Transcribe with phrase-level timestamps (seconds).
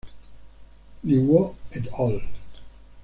[1.09, 1.43] Li Guo
[1.81, 2.19] "et al.